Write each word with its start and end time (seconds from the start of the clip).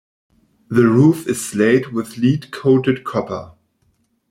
The 0.69 0.87
roof 0.87 1.27
is 1.27 1.45
slate 1.45 1.93
with 1.93 2.17
lead-coated 2.17 3.03
copper. 3.03 3.51